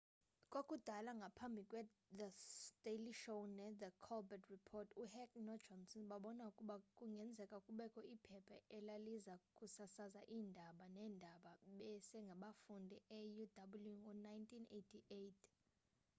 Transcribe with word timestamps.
kwakudala 0.51 1.11
ngaphambi 1.19 1.61
kwethe 1.69 1.97
daily 2.83 3.13
show 3.21 3.41
nethe 3.57 3.89
colbert 4.05 4.43
report 4.53 4.87
uheck 5.03 5.31
nojohnson 5.47 6.03
babona 6.11 6.41
ukuba 6.51 6.75
kungenzeka 6.97 7.57
kubekho 7.65 8.01
iphepha 8.15 8.57
elaliza 8.77 9.33
kusasaza 9.57 10.21
iindaba-neendaba-besengabafundi 10.35 12.95
euw 13.17 13.45
ngo-1988 13.67 15.43